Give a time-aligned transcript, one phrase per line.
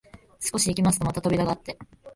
[0.39, 1.77] 少し行きますとまた扉があって、